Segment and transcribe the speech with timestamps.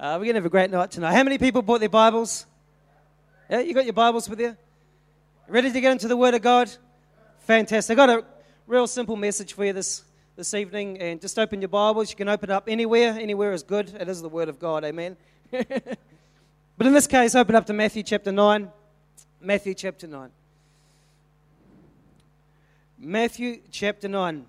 [0.00, 1.12] Uh, we're going to have a great night tonight.
[1.12, 2.46] How many people brought their Bibles?
[3.50, 4.56] Yeah, you got your Bibles with you?
[5.46, 6.70] Ready to get into the Word of God?
[7.40, 7.98] Fantastic.
[7.98, 8.24] I got a
[8.66, 10.02] real simple message for you this,
[10.36, 10.98] this evening.
[11.02, 12.08] And just open your Bibles.
[12.08, 13.10] You can open it up anywhere.
[13.20, 13.90] Anywhere is good.
[13.90, 14.84] It is the Word of God.
[14.84, 15.18] Amen.
[15.50, 18.72] but in this case, open up to Matthew chapter 9.
[19.38, 20.30] Matthew chapter 9.
[22.98, 24.46] Matthew chapter 9.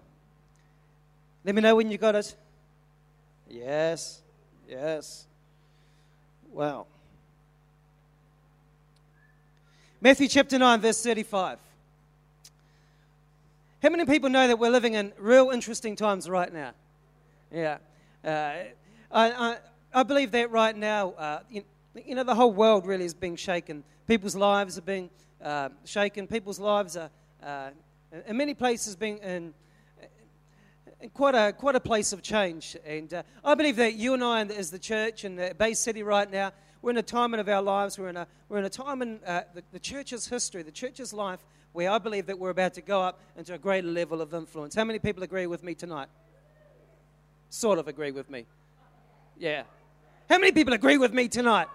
[1.43, 2.37] Let me know when you got it.
[3.49, 4.21] Yes,
[4.65, 5.27] yes.
[6.51, 6.85] Wow.
[10.01, 11.59] Matthew chapter 9, verse 35.
[13.81, 16.73] How many people know that we're living in real interesting times right now?
[17.53, 17.77] Yeah.
[18.23, 19.57] Uh, I, I,
[19.93, 21.63] I, believe that right now, uh, you,
[22.05, 23.83] you, know, the whole world really is being shaken.
[24.05, 25.09] People's lives are being
[25.41, 26.27] uh, shaken.
[26.27, 27.09] People's lives are,
[27.41, 27.69] uh,
[28.27, 29.53] in many places, being in, in,
[31.13, 32.77] quite, a, quite a place of change.
[32.85, 36.03] And uh, I believe that you and I, as the church in the Bay City
[36.03, 36.51] right now,
[36.81, 39.19] we're in a time of our lives, we're in a, we're in a time in
[39.25, 41.39] uh, the, the church's history, the church's life,
[41.73, 44.75] where I believe that we're about to go up into a greater level of influence.
[44.75, 46.07] How many people agree with me tonight?
[47.49, 48.45] Sort of agree with me.
[49.37, 49.63] Yeah.
[50.29, 51.67] How many people agree with me tonight?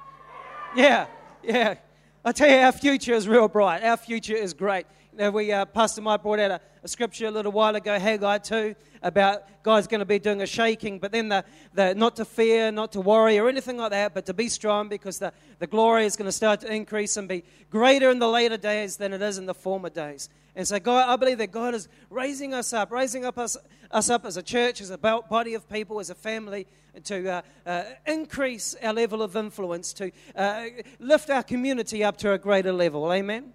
[0.74, 1.06] Yeah,
[1.42, 1.76] yeah.
[2.24, 3.84] I tell you, our future is real bright.
[3.84, 4.86] Our future is great.
[5.16, 8.74] We, uh, Pastor Mike brought out a, a, scripture a little while ago, Haggai 2,
[9.02, 12.70] about God's going to be doing a shaking, but then the, the not to fear,
[12.70, 16.04] not to worry, or anything like that, but to be strong because the, the glory
[16.04, 19.22] is going to start to increase and be greater in the later days than it
[19.22, 20.28] is in the former days.
[20.54, 23.56] And so, God, I believe that God is raising us up, raising up us,
[23.90, 26.66] us up as a church, as a body of people, as a family,
[27.04, 30.64] to uh, uh, increase our level of influence, to uh,
[30.98, 33.10] lift our community up to a greater level.
[33.12, 33.54] Amen.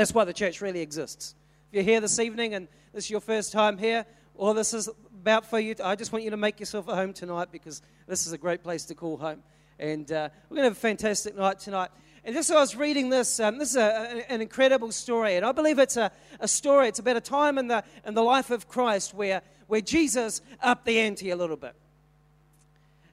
[0.00, 1.34] That's why the church really exists.
[1.68, 4.88] If you're here this evening and this is your first time here, or this is
[5.12, 8.26] about for you, I just want you to make yourself at home tonight because this
[8.26, 9.42] is a great place to call home.
[9.78, 11.90] And uh, we're going to have a fantastic night tonight.
[12.24, 15.36] And just as I was reading this, um, this is a, an incredible story.
[15.36, 18.22] And I believe it's a, a story, it's about a time in the, in the
[18.22, 21.74] life of Christ where, where Jesus upped the ante a little bit.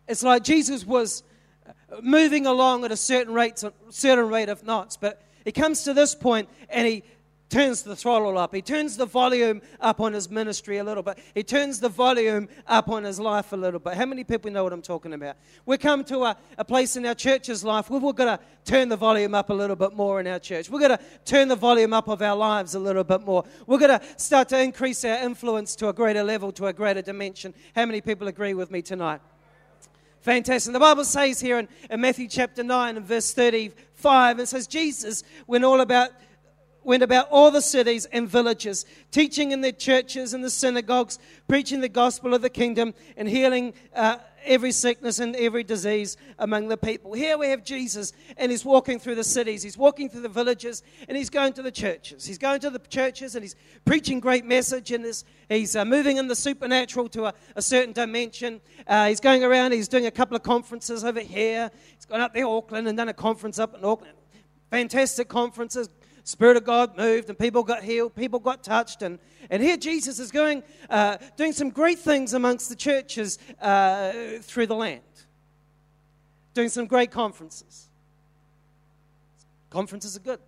[0.07, 1.23] It's like Jesus was
[2.01, 6.13] moving along at a certain rate, certain rate of knots, but he comes to this
[6.13, 7.03] point and he
[7.49, 8.53] turns the throttle up.
[8.53, 11.19] He turns the volume up on his ministry a little bit.
[11.33, 13.93] He turns the volume up on his life a little bit.
[13.93, 15.37] How many people know what I'm talking about?
[15.65, 18.89] We come to a, a place in our church's life where we're going to turn
[18.89, 20.69] the volume up a little bit more in our church.
[20.69, 23.45] We're going to turn the volume up of our lives a little bit more.
[23.67, 27.01] We're going to start to increase our influence to a greater level, to a greater
[27.01, 27.53] dimension.
[27.73, 29.21] How many people agree with me tonight?
[30.27, 30.73] Fantastic.
[30.73, 35.23] The Bible says here in, in Matthew chapter 9 and verse 35, it says, Jesus
[35.47, 36.09] went all about
[36.83, 41.17] went about all the cities and villages, teaching in their churches and the synagogues,
[41.47, 46.67] preaching the gospel of the kingdom, and healing uh, every sickness and every disease among
[46.67, 47.13] the people.
[47.13, 50.83] Here we have Jesus, and he's walking through the cities, he's walking through the villages,
[51.07, 52.25] and he's going to the churches.
[52.25, 53.55] He's going to the churches, and he's
[53.85, 57.93] preaching great message, and this he's uh, moving in the supernatural to a, a certain
[57.93, 58.61] dimension.
[58.87, 61.71] Uh, he's going around, he's doing a couple of conferences over here.
[61.95, 64.13] He's gone up there, Auckland, and done a conference up in Auckland.
[64.69, 65.89] Fantastic conferences,
[66.27, 69.01] Spirit of God moved and people got healed, people got touched.
[69.01, 69.17] And,
[69.49, 74.11] and here Jesus is going, uh, doing some great things amongst the churches uh,
[74.41, 75.03] through the land,
[76.53, 77.87] doing some great conferences.
[79.69, 80.41] Conferences are good.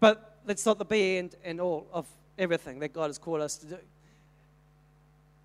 [0.00, 2.06] But that's not the be and, and all of
[2.38, 3.78] everything that God has called us to do.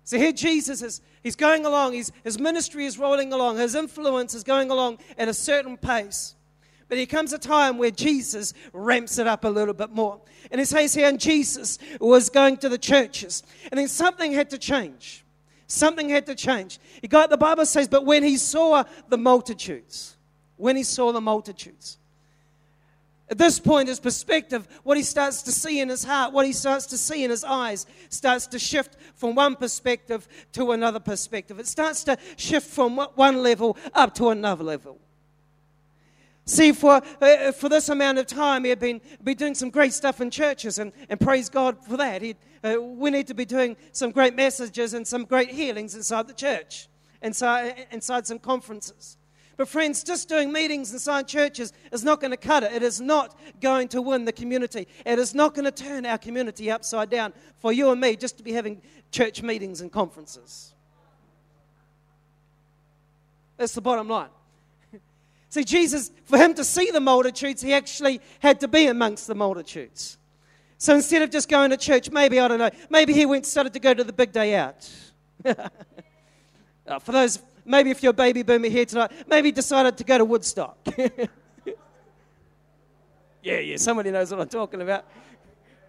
[0.04, 4.32] So here Jesus is, he's going along, he's, his ministry is rolling along, his influence
[4.32, 6.36] is going along at a certain pace.
[6.88, 10.20] But here comes a time where Jesus ramps it up a little bit more.
[10.50, 13.42] And it says here, and Jesus was going to the churches.
[13.70, 15.24] And then something had to change.
[15.66, 16.78] Something had to change.
[17.02, 20.16] He got, the Bible says, but when he saw the multitudes,
[20.56, 21.98] when he saw the multitudes,
[23.30, 26.54] at this point, his perspective, what he starts to see in his heart, what he
[26.54, 31.58] starts to see in his eyes, starts to shift from one perspective to another perspective.
[31.58, 34.98] It starts to shift from one level up to another level.
[36.48, 39.92] See, for, uh, for this amount of time, he had been, been doing some great
[39.92, 42.22] stuff in churches, and, and praise God for that.
[42.64, 46.32] Uh, we need to be doing some great messages and some great healings inside the
[46.32, 46.88] church,
[47.20, 49.18] inside, inside some conferences.
[49.58, 52.72] But, friends, just doing meetings inside churches is not going to cut it.
[52.72, 54.88] It is not going to win the community.
[55.04, 58.38] It is not going to turn our community upside down for you and me just
[58.38, 58.80] to be having
[59.10, 60.72] church meetings and conferences.
[63.58, 64.30] That's the bottom line.
[65.50, 69.34] See, Jesus, for him to see the multitudes, he actually had to be amongst the
[69.34, 70.18] multitudes.
[70.76, 73.72] So instead of just going to church, maybe, I don't know, maybe he went started
[73.72, 74.88] to go to the big day out.
[75.44, 80.18] uh, for those maybe if you're a baby boomer here tonight, maybe decided to go
[80.18, 80.76] to Woodstock.
[83.42, 85.04] yeah, yeah, somebody knows what I'm talking about.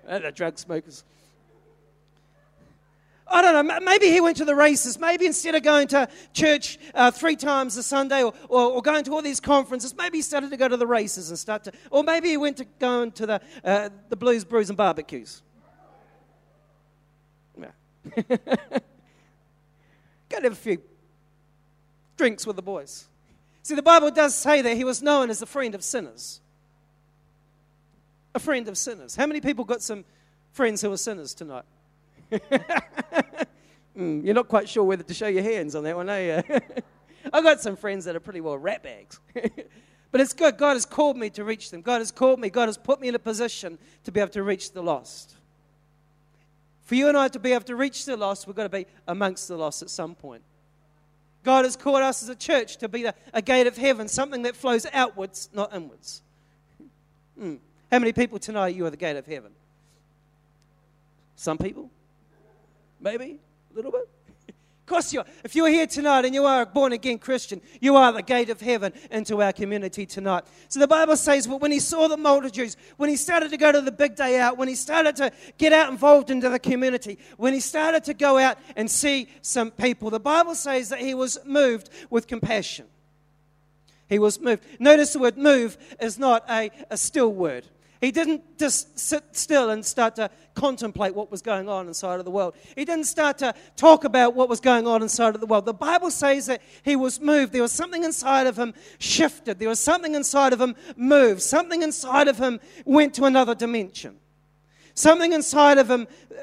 [0.08, 1.04] And the drug smokers.
[3.32, 5.00] I don't know, maybe he went to the races.
[5.00, 9.04] Maybe instead of going to church uh, three times a Sunday or, or, or, going
[9.06, 11.72] to all these conferences, maybe he started to go to the races and start to,
[11.92, 15.42] or maybe he went to going to the, uh, the blues, brews, and barbecues.
[17.60, 17.72] Yeah.
[20.30, 20.82] go to have a few
[22.18, 23.08] drinks with the boys.
[23.64, 26.42] See, the Bible does say that he was known as a friend of sinners.
[28.34, 29.16] A friend of sinners.
[29.16, 30.06] How many people got some
[30.52, 31.66] friends who were sinners tonight?
[33.98, 36.44] mm, you're not quite sure whether to show your hands on that one, are you?
[37.34, 39.20] I've got some friends that are pretty well rat bags.
[39.34, 40.58] but it's good.
[40.58, 41.82] God has called me to reach them.
[41.82, 42.50] God has called me.
[42.50, 45.36] God has put me in a position to be able to reach the lost.
[46.86, 48.88] For you and I to be able to reach the lost, we've got to be
[49.08, 50.42] amongst the lost at some point.
[51.44, 54.42] God has called us as a church to be the, a gate of heaven, something
[54.44, 56.22] that flows outwards, not inwards.
[57.38, 57.56] Hmm.
[57.92, 59.52] How many people tonight you are the gate of heaven?
[61.36, 61.90] Some people?
[63.00, 63.40] Maybe
[63.72, 64.10] a little bit.
[64.48, 65.26] Of course, you are.
[65.44, 68.50] If you're here tonight and you are a born again Christian, you are the gate
[68.50, 70.46] of heaven into our community tonight.
[70.68, 73.72] So the Bible says, well, when he saw the multitudes, when he started to go
[73.72, 77.20] to the big day out, when he started to get out involved into the community,
[77.38, 81.14] when he started to go out and see some people, the Bible says that he
[81.14, 82.88] was moved with compassion.
[84.08, 84.64] He was moved.
[84.80, 87.68] Notice the word move is not a, a still word.
[88.02, 92.26] He didn't just sit still and start to contemplate what was going on inside of
[92.26, 92.56] the world.
[92.76, 95.66] He didn't start to talk about what was going on inside of the world.
[95.66, 97.52] The Bible says that he was moved.
[97.52, 99.60] There was something inside of him shifted.
[99.60, 101.42] There was something inside of him moved.
[101.42, 104.16] Something inside of him went to another dimension.
[104.94, 106.42] Something inside of him uh,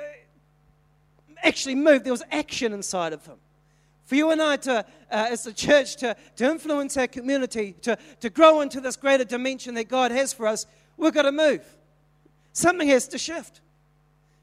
[1.43, 2.05] actually moved.
[2.05, 3.37] There was action inside of him.
[4.05, 7.99] For you and I, to, uh, as a church, to, to influence our community, to,
[8.21, 11.65] to grow into this greater dimension that God has for us, We've got to move.
[12.53, 13.61] Something has to shift.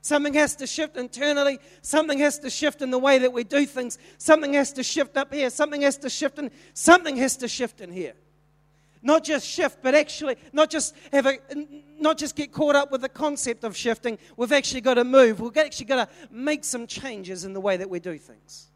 [0.02, 1.60] Something has to shift internally.
[1.82, 3.98] Something has to shift in the way that we do things.
[4.18, 5.50] Something has to shift up here.
[5.50, 6.52] Something has to shift in.
[6.74, 8.14] Something has to shift in here.
[9.02, 11.38] Not just shift, but actually not just have a,
[12.00, 14.18] not just get caught up with the concept of shifting.
[14.38, 15.40] We've actually got to move.
[15.40, 18.68] We've actually got to make some changes in the way that we do things.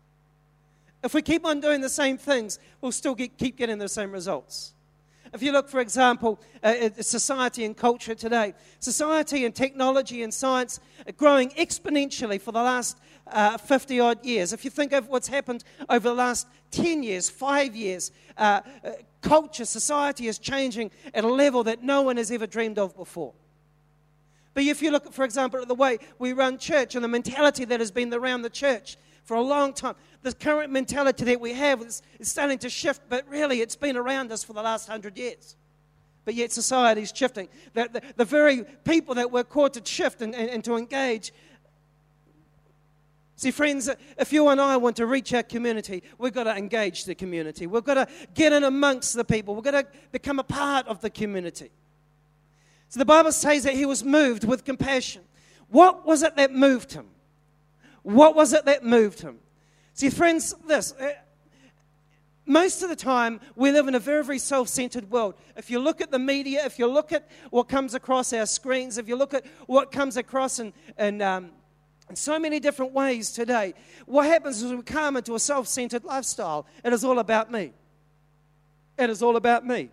[1.03, 4.12] If we keep on doing the same things, we'll still get, keep getting the same
[4.12, 4.73] results.
[5.33, 10.33] If you look, for example, uh, at society and culture today, society and technology and
[10.33, 12.97] science are growing exponentially for the last
[13.27, 14.53] uh, 50 odd years.
[14.53, 18.91] If you think of what's happened over the last 10 years, five years, uh, uh,
[19.21, 23.33] culture, society is changing at a level that no one has ever dreamed of before.
[24.53, 27.63] But if you look, for example, at the way we run church and the mentality
[27.65, 28.97] that has been around the church
[29.27, 33.01] for a long time, the current mentality that we have is, is starting to shift,
[33.09, 35.57] but really it's been around us for the last hundred years.
[36.24, 37.50] But yet society is shifting.
[37.74, 41.33] The, the, the, very people that we're called to shift and, and, and to engage
[43.35, 43.88] See, friends,
[44.18, 47.68] if you and I want to reach our community, we've got to engage the community.
[47.68, 49.53] We've got to get in amongst the people.
[49.53, 51.69] We've got to become a part of the community.
[52.89, 55.21] So the Bible says that he was moved with compassion.
[55.69, 57.09] What was it that moved him?
[58.07, 59.38] What was it that moved him?
[59.94, 60.94] See, friends, this.
[60.94, 61.12] Uh,
[62.45, 65.35] most of the time, we live in a very, very self centered world.
[65.57, 68.97] If you look at the media, if you look at what comes across our screens,
[68.97, 71.49] if you look at what comes across in, in, um,
[72.09, 73.73] in so many different ways today,
[74.06, 76.66] what happens is we come into a self centered lifestyle.
[76.85, 77.73] It is all about me.
[78.97, 79.90] It is all about me.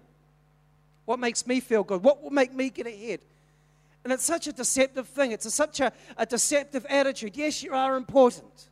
[1.05, 2.01] What makes me feel good?
[2.01, 3.23] What will make me get ahead?
[4.05, 5.33] And it's such a deceptive thing.
[5.33, 7.37] It's a, such a, a deceptive attitude.
[7.37, 8.69] Yes, you are important.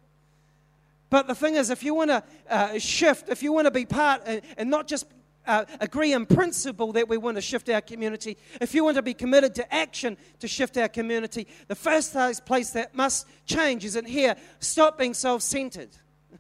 [1.08, 3.86] But the thing is, if you want to uh, shift, if you want to be
[3.86, 5.06] part and, and not just
[5.46, 9.02] uh, agree in principle that we want to shift our community, if you want to
[9.02, 13.96] be committed to action to shift our community, the first place that must change is
[13.96, 15.90] in here stop being self centered.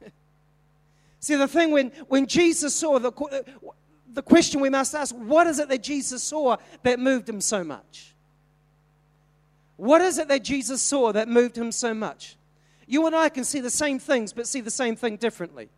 [1.20, 3.12] See, the thing when, when Jesus saw the,
[4.12, 7.64] the question we must ask what is it that Jesus saw that moved him so
[7.64, 8.11] much?
[9.76, 12.36] What is it that Jesus saw that moved him so much?
[12.86, 15.68] You and I can see the same things, but see the same thing differently.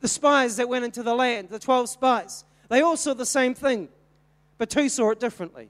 [0.00, 3.54] The spies that went into the land, the 12 spies, they all saw the same
[3.54, 3.88] thing,
[4.56, 5.68] but two saw it differently.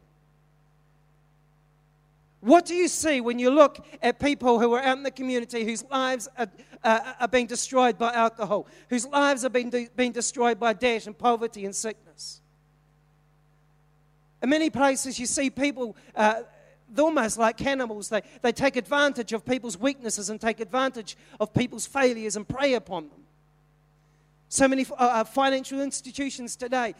[2.40, 5.64] What do you see when you look at people who are out in the community
[5.64, 6.48] whose lives are,
[6.82, 11.06] uh, are being destroyed by alcohol, whose lives are being, de- being destroyed by debt
[11.06, 12.39] and poverty and sickness?
[14.42, 16.42] In many places, you see people uh,
[16.92, 18.08] they're almost like cannibals.
[18.08, 22.74] They, they take advantage of people's weaknesses and take advantage of people's failures and prey
[22.74, 23.20] upon them.
[24.48, 26.94] So many uh, uh financial institutions today,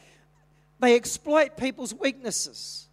[0.79, 2.87] they exploit people's weaknesses.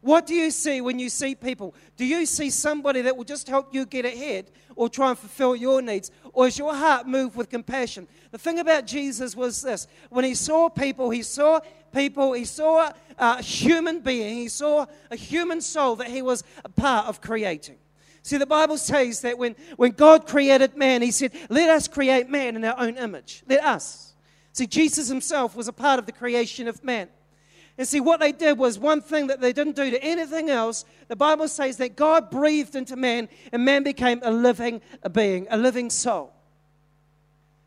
[0.00, 1.76] What do you see when you see people?
[1.96, 5.54] Do you see somebody that will just help you get ahead or try and fulfill
[5.54, 6.10] your needs?
[6.32, 8.08] Or is your heart moved with compassion?
[8.30, 11.60] The thing about Jesus was this when he saw people, he saw
[11.92, 16.68] people, he saw a human being, he saw a human soul that he was a
[16.68, 17.76] part of creating.
[18.22, 22.28] See, the Bible says that when, when God created man, he said, Let us create
[22.28, 23.42] man in our own image.
[23.48, 24.14] Let us.
[24.52, 27.08] See, Jesus himself was a part of the creation of man.
[27.78, 30.84] And see, what they did was one thing that they didn't do to anything else.
[31.08, 35.56] The Bible says that God breathed into man, and man became a living being, a
[35.56, 36.32] living soul.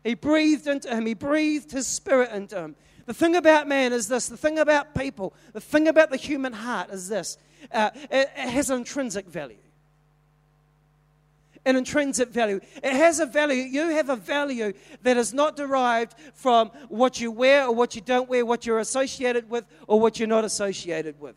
[0.04, 2.76] He breathed into him, he breathed his spirit into him.
[3.06, 6.52] The thing about man is this the thing about people, the thing about the human
[6.52, 7.38] heart is this
[7.72, 9.58] uh, it, it has intrinsic value
[11.66, 12.60] an intrinsic value.
[12.82, 13.62] It has a value.
[13.62, 18.00] You have a value that is not derived from what you wear or what you
[18.00, 21.34] don't wear, what you're associated with or what you're not associated with.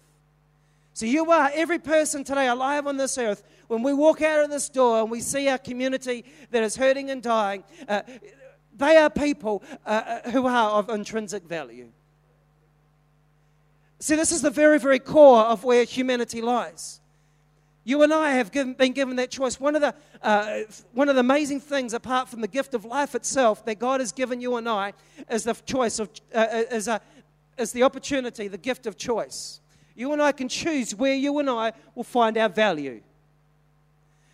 [0.93, 4.51] So you are, every person today alive on this earth, when we walk out of
[4.51, 8.01] this door and we see our community that is hurting and dying, uh,
[8.77, 11.89] they are people uh, uh who are of intrinsic value.
[13.99, 16.98] See, this is the very, very core of where humanity lies.
[17.83, 19.59] You and I have given, been given that choice.
[19.59, 20.59] One of, the, uh,
[20.93, 24.11] one of the amazing things, apart from the gift of life itself, that God has
[24.11, 24.93] given you and I
[25.29, 27.01] is the choice of, uh, is, a,
[27.57, 29.61] is the opportunity, the gift of choice.
[29.95, 33.01] You and I can choose where you and I will find our value.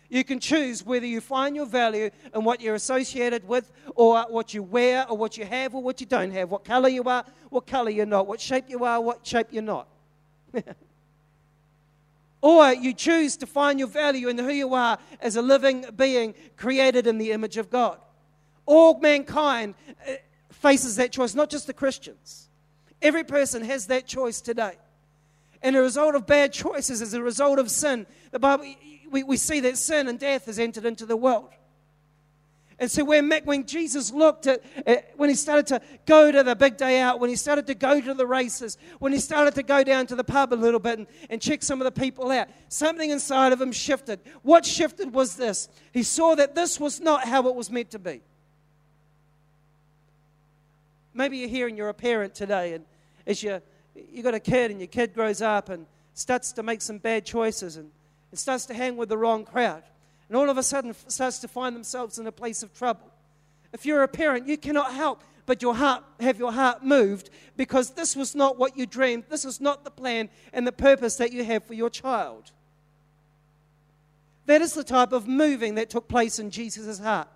[0.08, 4.54] You can choose whether you find your value in what you're associated with, or what
[4.54, 7.24] you wear, or what you have, or what you don't have, what color you are,
[7.50, 9.88] what color you're not, what shape you are, what shape you're not.
[12.40, 16.34] Or you choose to find your value in who you are as a living being
[16.56, 17.98] created in the image of God.
[18.66, 19.74] All mankind
[20.06, 20.12] uh,
[20.50, 22.48] faces that choice, not just the Christians.
[23.00, 24.76] Every person has that choice today.
[25.62, 28.64] And a result of bad choices, as a result of sin, the Bible,
[29.10, 31.50] we, we see that sin and death has entered into the world.
[32.78, 34.62] And so when, when Jesus looked at,
[35.16, 38.00] when he started to go to the big day out, when he started to go
[38.00, 40.98] to the races, when he started to go down to the pub a little bit
[40.98, 44.20] and, and check some of the people out, something inside of him shifted.
[44.42, 45.70] What shifted was this.
[45.92, 48.20] He saw that this was not how it was meant to be.
[51.14, 52.84] Maybe you're here and you're a parent today, and
[53.26, 53.62] as you
[54.12, 57.24] you got a kid and your kid grows up and starts to make some bad
[57.24, 57.90] choices and,
[58.30, 59.82] and starts to hang with the wrong crowd
[60.28, 63.12] and all of a sudden starts to find themselves in a place of trouble.
[63.72, 67.90] If you're a parent, you cannot help but your heart have your heart moved because
[67.90, 69.24] this was not what you dreamed.
[69.28, 72.50] This is not the plan and the purpose that you have for your child.
[74.46, 77.28] That is the type of moving that took place in Jesus' heart.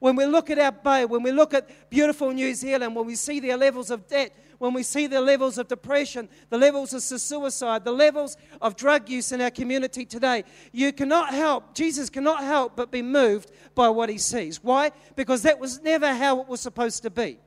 [0.00, 3.16] When we look at our bay, when we look at beautiful New Zealand, when we
[3.16, 7.02] see their levels of debt, when we see the levels of depression, the levels of
[7.02, 12.42] suicide, the levels of drug use in our community today, you cannot help, Jesus cannot
[12.42, 14.62] help but be moved by what he sees.
[14.62, 14.90] Why?
[15.16, 17.38] Because that was never how it was supposed to be.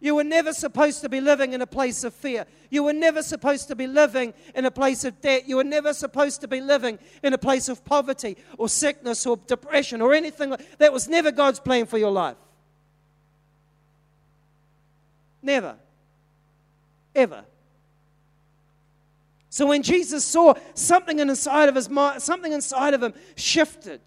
[0.00, 2.44] You were never supposed to be living in a place of fear.
[2.70, 5.48] You were never supposed to be living in a place of debt.
[5.48, 9.36] You were never supposed to be living in a place of poverty or sickness or
[9.36, 10.56] depression or anything.
[10.78, 12.36] That was never God's plan for your life.
[15.42, 15.76] Never.
[17.14, 17.44] Ever.
[19.50, 24.00] So when Jesus saw something inside of his mind, something inside of him shifted.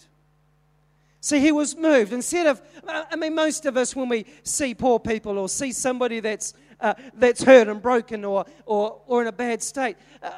[1.22, 2.14] So he was moved.
[2.14, 6.20] Instead of, I mean, most of us, when we see poor people or see somebody
[6.20, 10.32] that's, uh, that's hurt and broken or, or, or in a bad state, uh,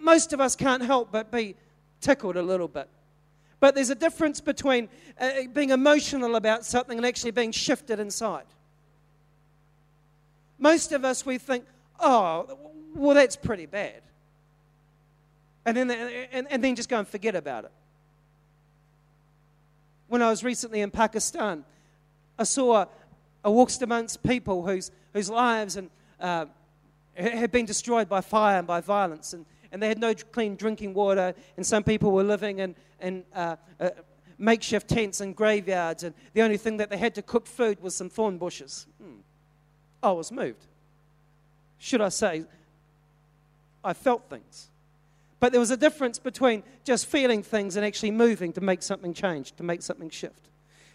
[0.00, 1.54] most of us can't help but be
[2.00, 2.88] tickled a little bit.
[3.60, 4.88] But there's a difference between
[5.20, 8.46] uh, being emotional about something and actually being shifted inside.
[10.58, 11.64] Most of us, we think,
[12.00, 12.58] oh,
[12.94, 14.02] well, that's pretty bad.
[15.64, 15.90] And then,
[16.32, 17.72] and, and then just go and forget about it.
[20.08, 21.64] When I was recently in Pakistan,
[22.38, 22.86] I saw,
[23.44, 26.46] I walked amongst people whose, whose lives and, uh,
[27.16, 30.94] had been destroyed by fire and by violence, and, and they had no clean drinking
[30.94, 33.90] water, and some people were living in, in uh, uh,
[34.38, 37.94] makeshift tents and graveyards, and the only thing that they had to cook food was
[37.94, 38.86] some thorn bushes.
[39.02, 39.17] Hmm.
[40.02, 40.66] I was moved.
[41.78, 42.44] Should I say,
[43.84, 44.68] I felt things.
[45.40, 49.14] But there was a difference between just feeling things and actually moving to make something
[49.14, 50.48] change, to make something shift.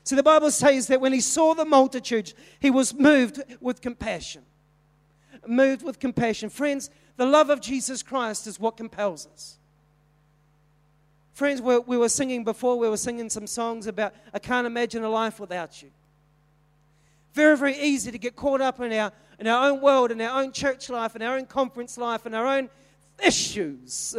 [0.03, 4.43] So the Bible says that when he saw the multitudes, he was moved with compassion.
[5.48, 6.50] Moved with compassion.
[6.50, 9.57] Friends, The love of Jesus Christ is what compels us.
[11.33, 15.03] Friends, we, we were singing before, we were singing some songs about I can't imagine
[15.03, 15.89] a life without you.
[17.34, 20.42] Very, very easy to get caught up in our, in our own world, in our
[20.42, 22.70] own church life, in our own conference life, in our own
[23.25, 24.16] issues.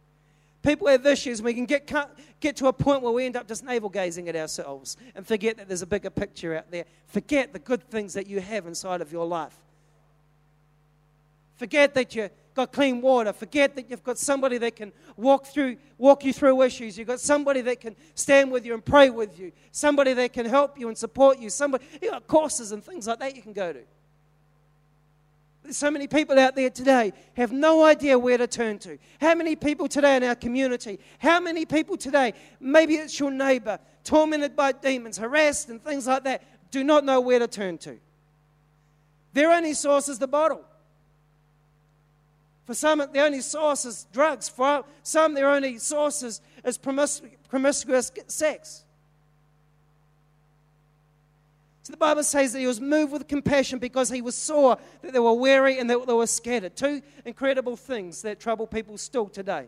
[0.62, 1.40] People have issues.
[1.40, 4.28] We can get, cut, get to a point where we end up just navel gazing
[4.28, 6.86] at ourselves and forget that there's a bigger picture out there.
[7.06, 9.56] Forget the good things that you have inside of your life.
[11.56, 13.32] Forget that you've got clean water.
[13.32, 16.98] Forget that you've got somebody that can walk through, walk you through issues.
[16.98, 19.52] You've got somebody that can stand with you and pray with you.
[19.72, 21.50] Somebody that can help you and support you.
[21.50, 23.80] Somebody, you've got courses and things like that you can go to.
[25.62, 28.98] There's so many people out there today have no idea where to turn to.
[29.20, 31.00] How many people today in our community?
[31.18, 36.22] How many people today, maybe it's your neighbor, tormented by demons, harassed, and things like
[36.22, 37.98] that, do not know where to turn to?
[39.32, 40.64] Their only source is the bottle.
[42.66, 44.48] For some, the only source is drugs.
[44.48, 48.84] For some, their only source is, is promiscuous sex.
[51.84, 55.12] So the Bible says that he was moved with compassion because he was saw that
[55.12, 56.74] they were weary and that they were scattered.
[56.74, 59.66] Two incredible things that trouble people still today.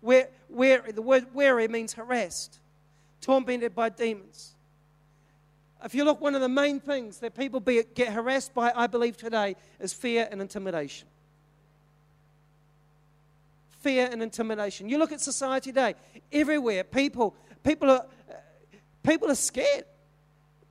[0.00, 2.58] Where, weary, the word weary means harassed,
[3.20, 4.54] tormented by demons.
[5.84, 8.86] If you look, one of the main things that people be, get harassed by, I
[8.86, 11.06] believe, today is fear and intimidation
[13.84, 14.88] fear and intimidation.
[14.88, 15.94] You look at society today,
[16.32, 18.06] everywhere, people, people are,
[19.02, 19.84] people are scared.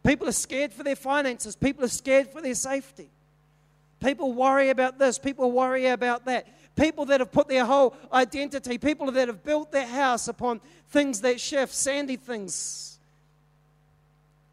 [0.03, 1.55] People are scared for their finances.
[1.55, 3.09] People are scared for their safety.
[4.03, 5.17] People worry about this.
[5.17, 6.47] People worry about that.
[6.75, 11.21] People that have put their whole identity, people that have built their house upon things
[11.21, 12.97] that shift, sandy things.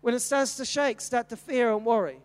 [0.03, 2.19] When it starts to shake, start to fear and worry.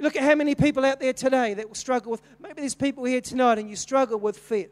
[0.00, 3.04] Look at how many people out there today that will struggle with, maybe there's people
[3.04, 4.68] here tonight and you struggle with fear.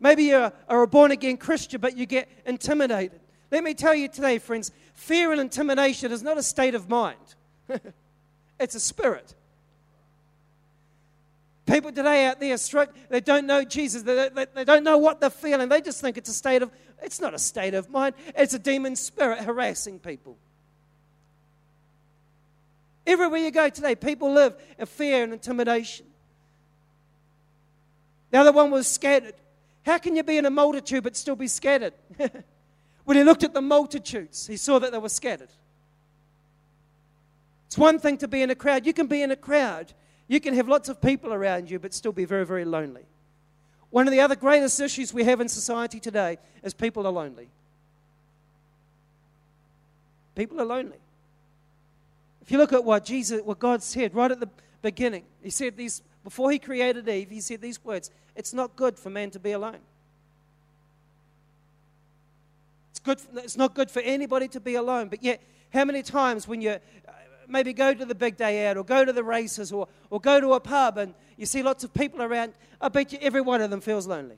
[0.00, 3.20] Maybe you're a born again Christian, but you get intimidated.
[3.50, 7.18] Let me tell you today, friends, fear and intimidation is not a state of mind,
[8.58, 9.34] it's a spirit.
[11.66, 14.02] People today out there, struck, they don't know Jesus.
[14.02, 15.70] They, they, they, don't know what they're feeling.
[15.70, 16.70] They just think it's a state of,
[17.02, 18.14] it's not a state of mind.
[18.36, 20.36] It's a demon spirit harassing people.
[23.06, 26.06] Everywhere you go today, people live in fear and intimidation.
[28.30, 29.34] The other one was scattered.
[29.84, 31.92] How can you be in a multitude but still be scattered?
[33.04, 35.50] when he looked at the multitudes, he saw that they were scattered.
[37.66, 38.86] It's one thing to be in a crowd.
[38.86, 39.92] You can be in a crowd,
[40.26, 43.04] you can have lots of people around you, but still be very, very lonely.
[43.90, 47.48] One of the other greatest issues we have in society today is people are lonely.
[50.34, 50.96] People are lonely.
[52.44, 54.50] If you look at what Jesus, what God said right at the
[54.82, 57.30] beginning, He said these before He created Eve.
[57.30, 59.80] He said these words: "It's not good for man to be alone."
[62.90, 63.18] It's good.
[63.36, 65.08] It's not good for anybody to be alone.
[65.08, 66.78] But yet, how many times when you uh,
[67.48, 70.38] maybe go to the big day out or go to the races or, or go
[70.38, 73.62] to a pub and you see lots of people around, I bet you every one
[73.62, 74.36] of them feels lonely.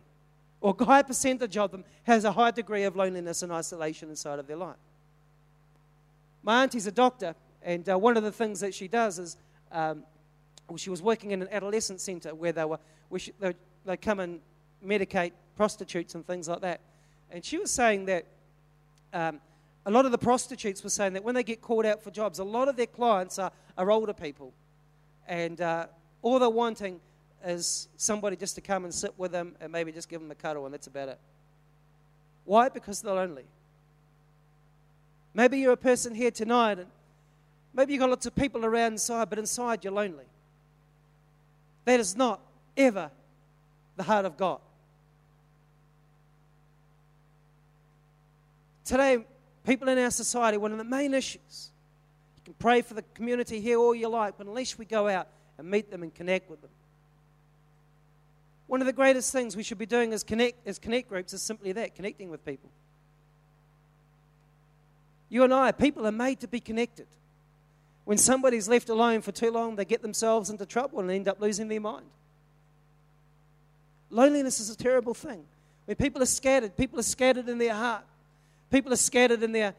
[0.61, 4.39] Or a high percentage of them has a high degree of loneliness and isolation inside
[4.39, 4.77] of their life.
[6.43, 7.35] My auntie's a doctor,
[7.67, 9.37] and uh, one of the things that she does is,
[9.73, 10.05] um,
[10.69, 13.97] well, she was working in an adolescent centre where they were, where she, they, they
[13.97, 14.41] come and
[14.87, 16.81] medicate prostitutes and things like that.
[17.33, 18.25] And she was saying that
[19.13, 19.41] um,
[19.85, 22.39] a lot of the prostitutes were saying that when they get called out for jobs,
[22.39, 24.53] a lot of their clients are, are older people.
[25.27, 25.87] And uh,
[26.23, 27.01] all they're wanting
[27.45, 30.37] is somebody just to come and sit with them and maybe just give them a
[30.37, 31.19] cuddle, and that's about it.
[32.45, 32.69] Why?
[32.69, 33.45] Because they're lonely.
[35.35, 36.87] Maybe you're a person here tonight and
[37.77, 40.25] Maybe you've got lots of people around inside, but inside you're lonely.
[41.85, 42.41] That is not
[42.75, 43.11] ever
[43.97, 44.61] the heart of God.
[48.87, 49.25] Today,
[49.65, 51.71] people in our society, one of the main issues,
[52.39, 55.29] you can pray for the community here all you like, but unless we go out
[55.59, 56.71] and meet them and connect with them.
[58.69, 61.43] One of the greatest things we should be doing as connect, as connect groups is
[61.43, 62.71] simply that connecting with people.
[65.29, 67.07] You and I, people are made to be connected.
[68.07, 71.41] When somebody's left alone for too long, they get themselves into trouble and end up
[71.41, 72.07] losing their mind.
[74.11, 75.45] Loneliness is a terrible thing.
[75.87, 78.05] When people are scattered, people are scattered in their heart.
[78.71, 79.75] People are scattered in their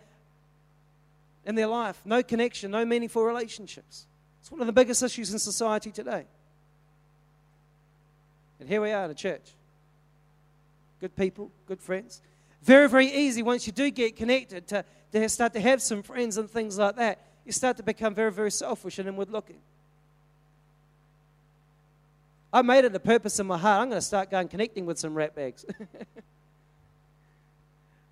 [1.45, 2.01] in their life.
[2.03, 4.05] No connection, no meaningful relationships.
[4.41, 6.25] It's one of the biggest issues in society today.
[8.59, 9.53] And here we are in a church.
[10.99, 12.21] Good people, good friends.
[12.61, 16.37] Very, very easy once you do get connected to, to start to have some friends
[16.37, 19.55] and things like that you start to become very, very selfish and inward looking.
[22.51, 23.81] I made it a purpose in my heart.
[23.81, 25.65] I'm going to start going connecting with some rat bags.
[25.79, 25.86] I'm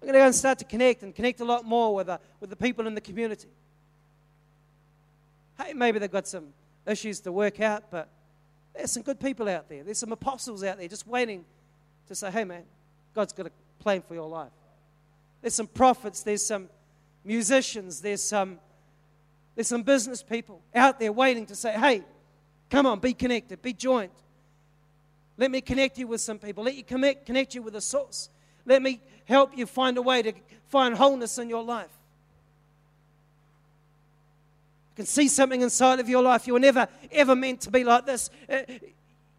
[0.02, 2.50] going to go and start to connect and connect a lot more with, uh, with
[2.50, 3.50] the people in the community.
[5.62, 6.54] Hey, maybe they've got some
[6.88, 8.08] issues to work out, but
[8.74, 9.84] there's some good people out there.
[9.84, 11.43] There's some apostles out there just waiting
[12.08, 12.63] to say, hey, man,
[13.13, 14.52] God's got a plan for your life.
[15.41, 16.69] There's some prophets, there's some
[17.26, 18.60] musicians, there's some,
[19.56, 22.04] there's some business people out there waiting to say, hey,
[22.70, 24.12] come on, be connected, be joined.
[25.38, 26.63] Let me connect you with some people.
[26.63, 28.30] Let you connect, connect you with a source.
[28.65, 30.34] Let me help you find a way to
[30.68, 31.91] find wholeness in your life.
[34.94, 36.48] I can see something inside of your life.
[36.48, 38.30] You were never, ever meant to be like this.
[38.50, 38.62] Uh,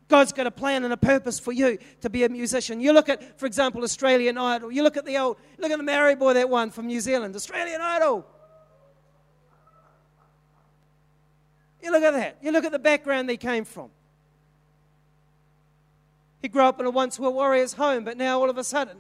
[0.08, 2.80] God's got a plan and a purpose for you to be a musician.
[2.80, 4.70] You look at, for example, Australian Idol.
[4.70, 7.34] You look at the old, look at the Maori boy, that one from New Zealand,
[7.34, 8.24] Australian Idol.
[11.86, 12.38] You look at that.
[12.42, 13.90] You look at the background they came from.
[16.42, 18.96] He grew up in a once were warrior's home, but now all of a sudden,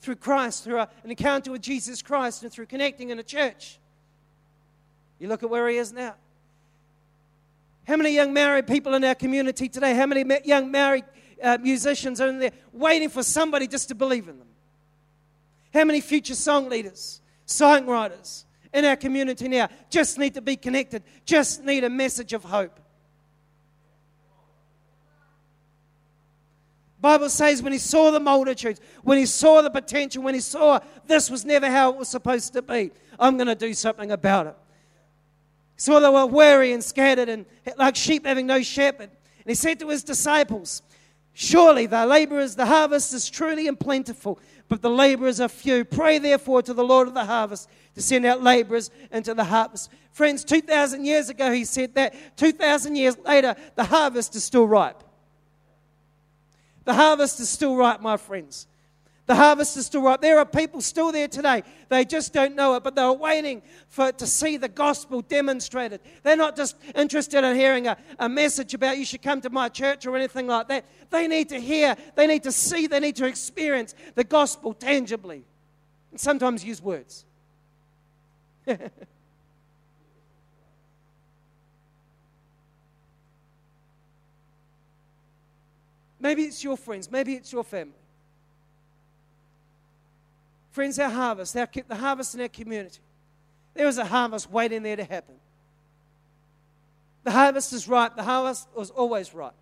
[0.00, 3.78] through Christ, through an encounter with Jesus Christ, and through connecting in a church,
[5.20, 6.16] you look at where he is now.
[7.86, 9.94] How many young married people in our community today?
[9.94, 11.04] How many young married
[11.40, 14.48] uh, musicians are in there waiting for somebody just to believe in them?
[15.72, 21.02] How many future song leaders, songwriters in our community now just need to be connected,
[21.24, 22.78] just need a message of hope?
[27.00, 30.80] Bible says when he saw the multitudes, when he saw the potential, when he saw
[31.06, 34.46] this was never how it was supposed to be, I'm going to do something about
[34.46, 34.56] it.
[35.76, 37.44] So they were weary and scattered and
[37.76, 39.10] like sheep having no shepherd.
[39.10, 40.82] And he said to his disciples,
[41.34, 44.38] Surely the laborers, the harvest is truly and plentiful,
[44.74, 45.84] but the laborers are few.
[45.84, 49.88] Pray therefore to the Lord of the harvest to send out laborers into the harvest.
[50.10, 52.12] Friends, 2,000 years ago he said that.
[52.36, 55.00] 2,000 years later, the harvest is still ripe.
[56.82, 58.66] The harvest is still ripe, my friends.
[59.26, 60.20] The harvest is still ripe.
[60.20, 61.62] There are people still there today.
[61.88, 66.00] They just don't know it, but they're waiting for to see the gospel demonstrated.
[66.22, 69.70] They're not just interested in hearing a, a message about you should come to my
[69.70, 70.84] church or anything like that.
[71.08, 75.46] They need to hear, they need to see, they need to experience the gospel tangibly.
[76.10, 77.24] And sometimes use words.
[86.20, 87.94] maybe it's your friends, maybe it's your family.
[90.74, 92.98] Friends, our harvest, our, the harvest in our community,
[93.74, 95.36] there is a harvest waiting there to happen.
[97.22, 98.16] The harvest is ripe.
[98.16, 99.54] The harvest was always ripe.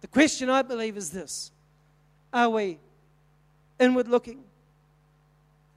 [0.00, 1.52] The question, I believe, is this
[2.32, 2.78] Are we
[3.78, 4.42] inward looking?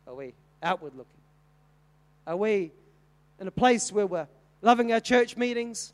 [0.08, 1.12] Are we outward looking?
[2.26, 2.71] Are we
[3.38, 4.30] in a place where we're
[4.62, 5.91] loving our church meetings,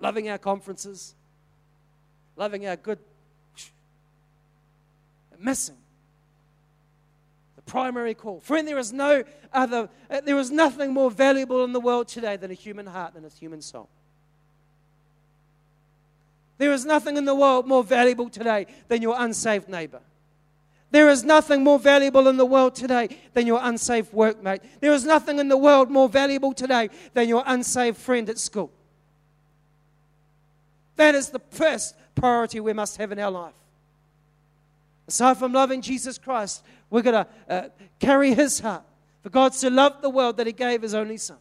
[0.00, 1.14] loving our conferences,
[2.34, 2.98] loving our good
[5.38, 5.76] missing.
[7.56, 8.40] The primary call.
[8.40, 12.36] Friend, there is no other, uh, there is nothing more valuable in the world today
[12.36, 13.88] than a human heart and a human soul.
[16.58, 20.00] There is nothing in the world more valuable today than your unsaved neighbor.
[20.90, 24.60] There is nothing more valuable in the world today than your unsaved workmate.
[24.80, 28.72] There is nothing in the world more valuable today than your unsaved friend at school.
[30.96, 33.54] That is the first priority we must have in our life.
[35.08, 37.68] Aside from loving Jesus Christ, we're going to uh,
[37.98, 38.84] carry his heart.
[39.22, 41.38] For God so loved the world that he gave his only son.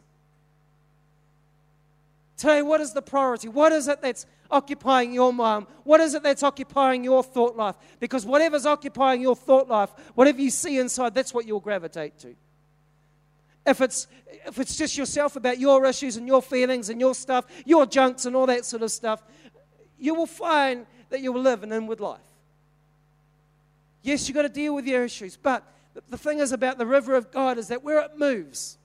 [2.38, 3.50] Today, what is the priority?
[3.50, 5.66] What is it that's occupying your mind?
[5.84, 7.76] What is it that's occupying your thought life?
[8.00, 12.36] Because whatever's occupying your thought life, whatever you see inside, that's what you'll gravitate to.
[13.66, 14.08] If it's,
[14.46, 18.26] if it's just yourself about your issues and your feelings and your stuff, your junks
[18.26, 19.22] and all that sort of stuff,
[20.00, 22.22] you will find that you will live an inward life.
[24.02, 25.64] Yes, you've got to deal with your issues, but
[26.10, 28.78] the thing is about the river of God is that where it moves,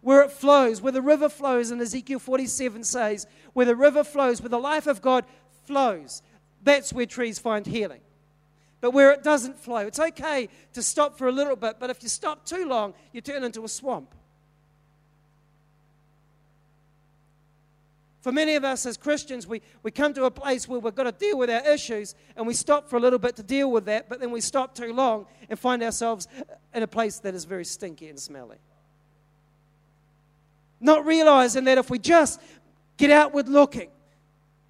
[0.00, 4.40] where it flows, where the river flows, and Ezekiel 47 says, where the river flows,
[4.40, 5.24] where the life of God
[5.64, 6.22] flows,
[6.62, 8.00] that's where trees find healing.
[8.80, 12.02] But where it doesn't flow, it's okay to stop for a little bit, but if
[12.02, 14.14] you stop too long, you turn into a swamp.
[18.20, 21.04] For many of us as Christians, we, we come to a place where we've got
[21.04, 23.84] to deal with our issues and we stop for a little bit to deal with
[23.84, 26.26] that, but then we stop too long and find ourselves
[26.74, 28.56] in a place that is very stinky and smelly.
[30.80, 32.40] Not realizing that if we just
[32.96, 33.88] get outward looking,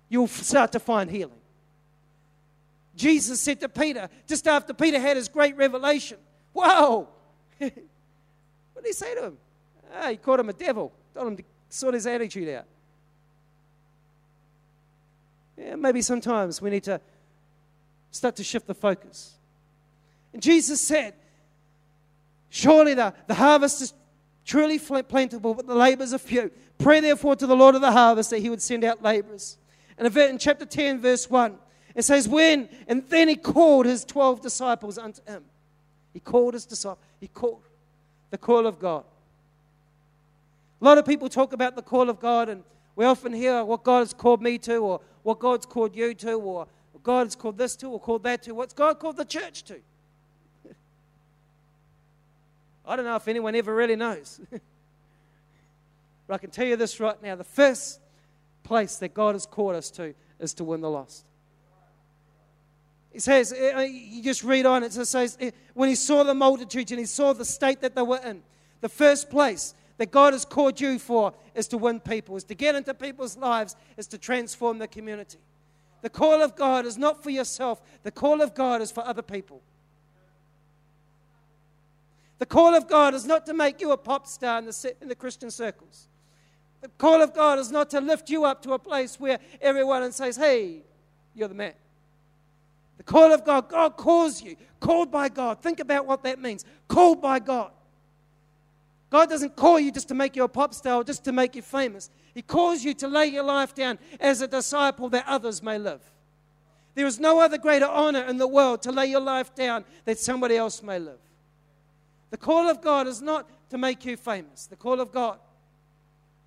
[0.08, 1.34] you'll start to find healing.
[2.96, 6.18] Jesus said to Peter, just after Peter had his great revelation,
[6.52, 7.08] Whoa!
[7.58, 9.38] what did he say to him?
[9.94, 12.64] Ah, he called him a devil, told him to sort his attitude out.
[15.58, 17.00] Yeah, maybe sometimes we need to
[18.10, 19.34] start to shift the focus.
[20.32, 21.14] And Jesus said,
[22.50, 23.92] Surely the, the harvest is
[24.44, 26.50] truly plentiful, but the labors are few.
[26.78, 29.58] Pray therefore to the Lord of the harvest that he would send out laborers.
[29.98, 31.58] And in chapter 10, verse 1,
[31.94, 35.44] it says, When, and then he called his 12 disciples unto him.
[36.14, 37.04] He called his disciples.
[37.20, 37.62] He called
[38.30, 39.04] the call of God.
[40.80, 42.62] A lot of people talk about the call of God, and
[42.94, 46.32] we often hear what God has called me to, or what God's called you to,
[46.40, 46.66] or
[47.02, 48.52] God has called this to, or called that to.
[48.52, 49.76] What's God called the church to?
[52.86, 54.40] I don't know if anyone ever really knows.
[56.26, 58.00] but I can tell you this right now the first
[58.62, 61.26] place that God has called us to is to win the lost.
[63.12, 65.36] He says, eh, eh, you just read on, it says,
[65.74, 68.42] when he saw the multitudes and he saw the state that they were in,
[68.80, 72.54] the first place that God has called you for is to win people, is to
[72.54, 75.38] get into people's lives, is to transform the community.
[76.02, 79.22] The call of God is not for yourself, the call of God is for other
[79.22, 79.60] people.
[82.38, 85.08] The call of God is not to make you a pop star in the, in
[85.08, 86.06] the Christian circles.
[86.80, 90.12] The call of God is not to lift you up to a place where everyone
[90.12, 90.82] says, hey,
[91.34, 91.72] you're the man.
[92.98, 95.60] The call of God, God calls you, called by God.
[95.60, 96.64] Think about what that means.
[96.86, 97.72] Called by God.
[99.10, 101.56] God doesn't call you just to make you a pop star or just to make
[101.56, 102.10] you famous.
[102.34, 106.00] He calls you to lay your life down as a disciple that others may live.
[106.94, 110.18] There is no other greater honor in the world to lay your life down that
[110.18, 111.20] somebody else may live.
[112.30, 114.66] The call of God is not to make you famous.
[114.66, 115.38] The call of God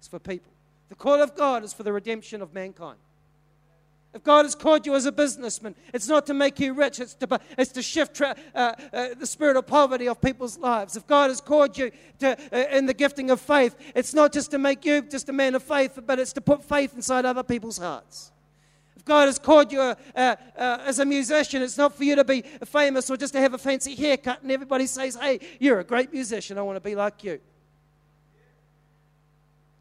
[0.01, 0.51] is for people.
[0.89, 2.97] The call of God is for the redemption of mankind.
[4.13, 7.13] If God has called you as a businessman, it's not to make you rich, it's
[7.15, 10.97] to, it's to shift tra- uh, uh, the spirit of poverty of people's lives.
[10.97, 14.51] If God has called you to, uh, in the gifting of faith, it's not just
[14.51, 17.43] to make you just a man of faith, but it's to put faith inside other
[17.43, 18.33] people's hearts.
[18.97, 22.25] If God has called you uh, uh, as a musician, it's not for you to
[22.25, 25.85] be famous or just to have a fancy haircut and everybody says, hey, you're a
[25.85, 27.39] great musician, I want to be like you.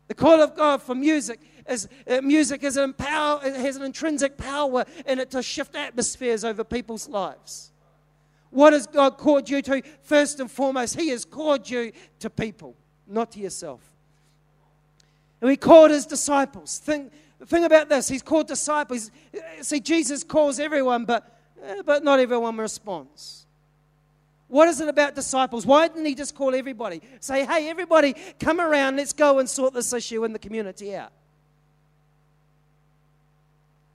[0.07, 3.83] The call of God for music is uh, music is an power, it has an
[3.83, 7.73] intrinsic power in it to shift atmospheres over people's lives.
[8.51, 9.83] What has God called you to?
[10.03, 12.75] First and foremost, He has called you to people,
[13.07, 13.81] not to yourself.
[15.41, 16.79] And He called His disciples.
[16.79, 19.11] Think, the thing about this, he's called disciples.
[19.63, 23.47] See, Jesus calls everyone, but, eh, but not everyone responds.
[24.47, 25.65] What is it about disciples?
[25.65, 27.01] Why didn't he just call everybody?
[27.21, 31.13] Say, hey, everybody, come around, let's go and sort this issue in the community out.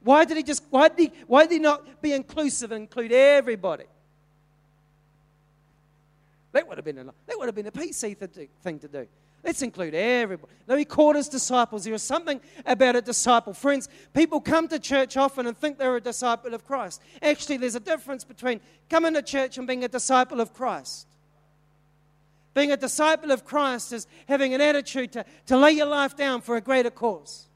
[0.06, 3.12] Why did he just, why did he, why did he not be inclusive and include
[3.12, 3.86] everybody?
[6.52, 8.16] That would have been a, that would have been a PC
[8.62, 9.08] thing to do.
[9.44, 10.54] Let's include everybody.
[10.68, 11.86] No, he called his disciples.
[11.86, 13.54] There was something about a disciple.
[13.54, 17.02] Friends, people come to church often and think they're a disciple of Christ.
[17.24, 21.08] Actually, there's a difference between coming to church and being a disciple of Christ.
[22.54, 26.42] Being a disciple of Christ is having an attitude to, to lay your life down
[26.42, 27.48] for a greater cause,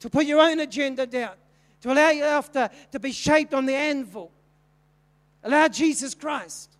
[0.00, 1.34] to put your own agenda down,
[1.82, 4.32] to allow yourself to, to be shaped on the anvil.
[5.42, 6.76] Allow Jesus Christ.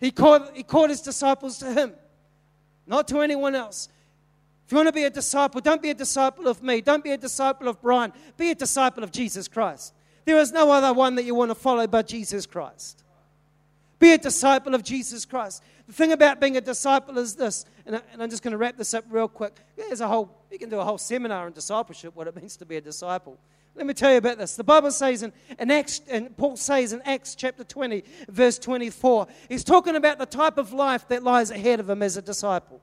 [0.00, 1.92] He called, he called his disciples to him
[2.86, 3.88] not to anyone else.
[4.66, 6.80] If you want to be a disciple, don't be a disciple of me.
[6.80, 8.12] Don't be a disciple of Brian.
[8.36, 9.94] Be a disciple of Jesus Christ.
[10.24, 13.04] There is no other one that you want to follow but Jesus Christ.
[13.98, 15.62] Be a disciple of Jesus Christ.
[15.88, 18.76] The thing about being a disciple is this, and, I, am just going to wrap
[18.76, 19.56] this up real quick.
[19.74, 22.66] There's a whole, you can do a whole seminar on discipleship, what it means to
[22.66, 23.38] be a disciple.
[23.74, 24.54] Let me tell you about this.
[24.54, 29.28] The Bible says in, in Acts, and Paul says in Acts chapter 20, verse 24,
[29.48, 32.82] he's talking about the type of life that lies ahead of him as a disciple.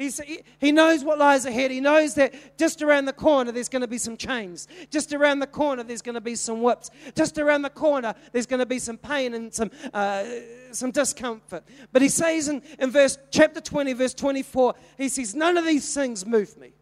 [0.00, 0.18] He's,
[0.58, 1.70] he knows what lies ahead.
[1.70, 4.66] He knows that just around the corner there's going to be some chains.
[4.88, 6.90] Just around the corner there's going to be some whips.
[7.14, 10.24] Just around the corner there's going to be some pain and some, uh,
[10.72, 11.64] some discomfort.
[11.92, 15.92] But he says in, in verse chapter 20, verse 24, he says, None of these
[15.92, 16.72] things move me.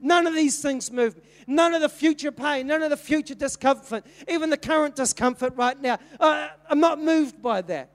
[0.00, 1.22] None of these things move me.
[1.46, 5.80] None of the future pain, none of the future discomfort, even the current discomfort right
[5.80, 6.00] now.
[6.18, 7.93] Uh, I'm not moved by that.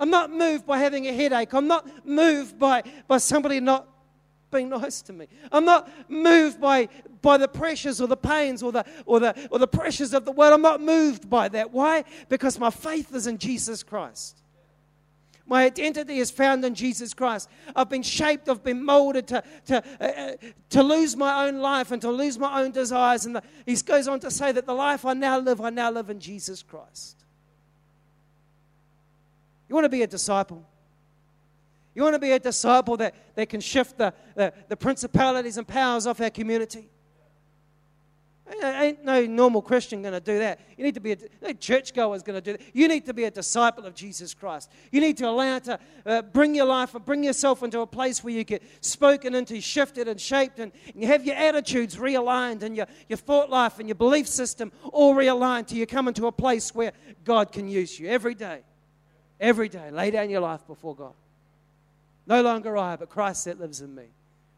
[0.00, 1.52] I'm not moved by having a headache.
[1.52, 3.88] I'm not moved by, by somebody not
[4.50, 5.26] being nice to me.
[5.52, 6.88] I'm not moved by,
[7.20, 10.32] by the pressures or the pains or the, or, the, or the pressures of the
[10.32, 10.52] world.
[10.52, 11.72] I'm not moved by that.
[11.72, 12.04] Why?
[12.28, 14.42] Because my faith is in Jesus Christ.
[15.48, 17.48] My identity is found in Jesus Christ.
[17.74, 20.32] I've been shaped, I've been molded to, to, uh, uh,
[20.70, 23.24] to lose my own life and to lose my own desires.
[23.24, 25.90] And the, he goes on to say that the life I now live, I now
[25.90, 27.17] live in Jesus Christ.
[29.68, 30.64] You want to be a disciple?
[31.94, 35.66] You want to be a disciple that, that can shift the, the, the principalities and
[35.66, 36.88] powers off our community?
[38.62, 40.58] Ain't no normal Christian going to do that.
[40.76, 42.62] You need to be a no churchgoer is going to do that.
[42.72, 44.70] You need to be a disciple of Jesus Christ.
[44.90, 48.24] You need to allow to uh, bring your life and bring yourself into a place
[48.24, 52.62] where you get spoken into, shifted and shaped, and, and, you have your attitudes realigned
[52.62, 56.26] and your, your thought life and your belief system all realigned till you come into
[56.26, 56.92] a place where
[57.24, 58.62] God can use you every day.
[59.40, 61.14] Every day, lay down your life before God.
[62.26, 64.04] No longer I, but Christ that lives in me.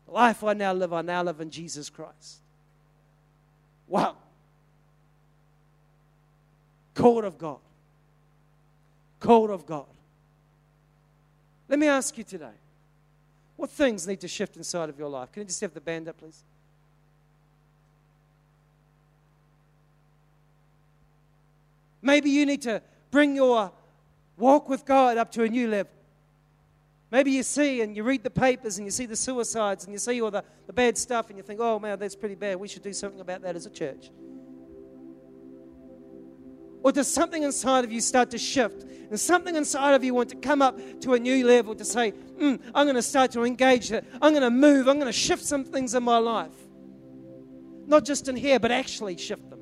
[0.06, 2.38] The life I now live, I now live in Jesus Christ.
[3.86, 4.16] Wow.
[6.94, 7.58] Called of God.
[9.20, 9.86] Called of God.
[11.68, 12.56] Let me ask you today
[13.56, 15.30] what things need to shift inside of your life?
[15.32, 16.42] Can you just have the band up, please?
[22.02, 23.70] Maybe you need to bring your
[24.40, 25.92] walk with God up to a new level.
[27.10, 29.98] Maybe you see and you read the papers and you see the suicides and you
[29.98, 32.56] see all the, the bad stuff and you think, oh man, that's pretty bad.
[32.56, 34.10] We should do something about that as a church.
[36.82, 38.84] Or does something inside of you start to shift?
[39.10, 42.12] And something inside of you want to come up to a new level to say,
[42.12, 44.04] mm, I'm going to start to engage it.
[44.22, 44.88] I'm going to move.
[44.88, 46.54] I'm going to shift some things in my life.
[47.86, 49.58] Not just in here, but actually shift them.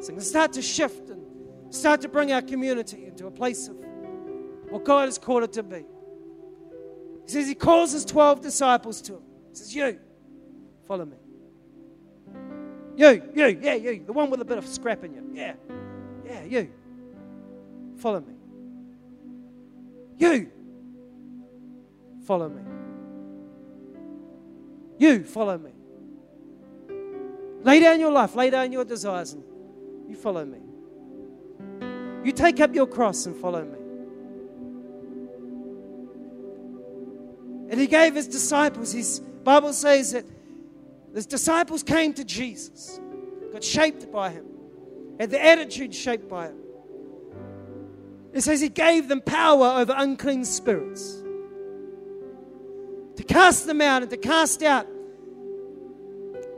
[0.00, 1.25] So start to shift and
[1.70, 3.76] start to bring our community into a place of
[4.70, 5.84] what God has called it to be.
[7.24, 9.22] He says he calls his 12 disciples to him.
[9.50, 9.98] He says, You,
[10.86, 11.16] follow me.
[12.96, 15.30] You, you, yeah, you, the one with a bit of scrap in you.
[15.34, 15.54] Yeah,
[16.24, 16.72] yeah, you.
[17.96, 18.34] Follow me.
[20.18, 20.50] You,
[22.24, 22.62] follow me.
[24.98, 25.72] You, follow me.
[27.62, 29.44] Lay down your life, lay down your desires, and
[30.08, 30.65] you follow me.
[32.26, 33.78] You take up your cross and follow me.
[37.70, 40.24] And he gave his disciples, his Bible says that
[41.14, 43.00] his disciples came to Jesus,
[43.52, 44.44] got shaped by him,
[45.20, 46.56] had the attitude shaped by him.
[48.32, 51.22] It says he gave them power over unclean spirits
[53.14, 54.88] to cast them out and to cast out,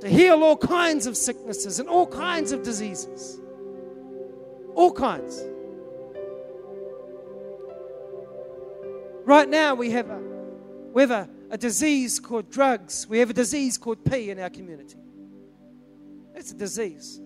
[0.01, 3.39] to heal all kinds of sicknesses and all kinds of diseases.
[4.75, 5.43] All kinds.
[9.29, 10.23] Right now, we have a
[10.95, 13.07] we have a, a disease called drugs.
[13.07, 14.97] We have a disease called P in our community.
[16.35, 17.21] It's a disease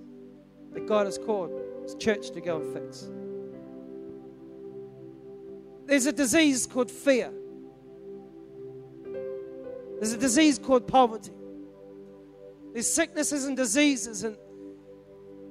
[0.73, 1.53] that God has called
[1.85, 3.09] His church to go and fix.
[5.87, 7.33] There's a disease called fear.
[10.01, 11.31] There's a disease called poverty.
[12.73, 14.37] There's sicknesses and diseases in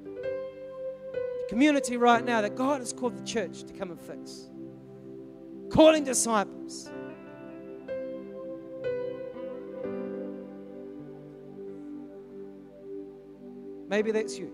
[0.03, 4.50] the community right now that God has called the church to come and fix.
[5.71, 6.91] Calling disciples
[13.91, 14.49] Maybe that's you.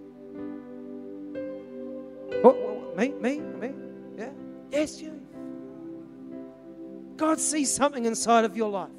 [2.41, 3.09] What, what, me?
[3.09, 3.39] Me?
[3.39, 3.71] Me?
[4.17, 4.31] Yeah?
[4.71, 5.21] Yes, you.
[7.17, 8.89] God sees something inside of your life.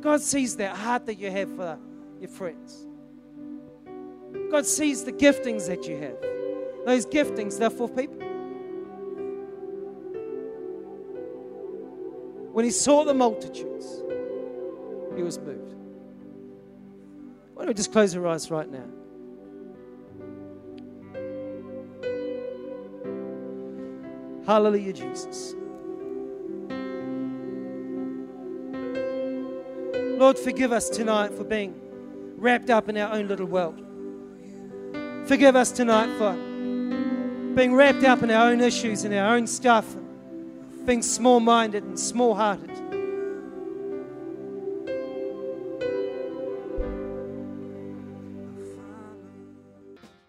[0.00, 1.78] God sees that heart that you have for
[2.20, 2.84] your friends.
[4.50, 6.16] God sees the giftings that you have.
[6.84, 8.21] Those giftings, they're for people.
[12.52, 14.02] When he saw the multitudes,
[15.16, 15.74] he was moved.
[17.54, 18.84] Why don't we just close our eyes right now?
[24.46, 25.54] Hallelujah, Jesus.
[30.18, 31.74] Lord, forgive us tonight for being
[32.36, 33.80] wrapped up in our own little world.
[35.26, 36.32] Forgive us tonight for
[37.54, 39.96] being wrapped up in our own issues and our own stuff,
[40.84, 42.81] being small minded and small hearted.